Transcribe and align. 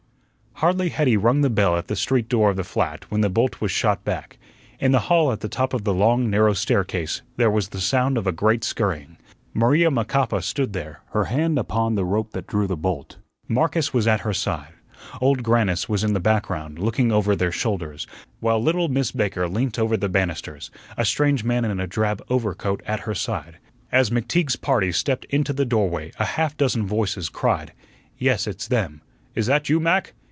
Hardly 0.55 0.89
had 0.89 1.07
he 1.07 1.17
rung 1.17 1.41
the 1.41 1.49
bell 1.49 1.75
at 1.75 1.87
the 1.87 1.95
street 1.95 2.29
door 2.29 2.51
of 2.51 2.55
the 2.55 2.63
flat 2.63 3.09
when 3.09 3.21
the 3.21 3.31
bolt 3.31 3.61
was 3.61 3.71
shot 3.71 4.03
back. 4.03 4.37
In 4.79 4.91
the 4.91 4.99
hall 5.09 5.31
at 5.31 5.39
the 5.39 5.49
top 5.49 5.73
of 5.73 5.85
the 5.85 5.93
long, 5.93 6.29
narrow 6.29 6.53
staircase 6.53 7.23
there 7.35 7.49
was 7.49 7.69
the 7.69 7.81
sound 7.81 8.15
of 8.15 8.27
a 8.27 8.31
great 8.31 8.63
scurrying. 8.63 9.17
Maria 9.55 9.89
Macapa 9.89 10.39
stood 10.43 10.73
there, 10.73 11.01
her 11.13 11.25
hand 11.25 11.57
upon 11.57 11.95
the 11.95 12.05
rope 12.05 12.33
that 12.33 12.45
drew 12.45 12.67
the 12.67 12.77
bolt; 12.77 13.17
Marcus 13.47 13.91
was 13.91 14.05
at 14.05 14.19
her 14.19 14.35
side; 14.35 14.73
Old 15.19 15.41
Grannis 15.41 15.89
was 15.89 16.03
in 16.03 16.13
the 16.13 16.19
background, 16.19 16.77
looking 16.77 17.11
over 17.11 17.35
their 17.35 17.51
shoulders; 17.51 18.05
while 18.39 18.61
little 18.61 18.87
Miss 18.87 19.11
Baker 19.11 19.47
leant 19.49 19.79
over 19.79 19.97
the 19.97 20.09
banisters, 20.09 20.69
a 20.95 21.05
strange 21.05 21.43
man 21.43 21.65
in 21.65 21.79
a 21.79 21.87
drab 21.87 22.21
overcoat 22.29 22.83
at 22.85 22.99
her 22.99 23.15
side. 23.15 23.57
As 23.91 24.11
McTeague's 24.11 24.57
party 24.57 24.91
stepped 24.91 25.25
into 25.31 25.53
the 25.53 25.65
doorway 25.65 26.11
a 26.19 26.25
half 26.25 26.55
dozen 26.55 26.85
voices 26.85 27.29
cried: 27.29 27.73
"Yes, 28.19 28.45
it's 28.45 28.67
them." 28.67 29.01
"Is 29.33 29.47
that 29.47 29.67
you, 29.67 29.79
Mac?" 29.79 30.13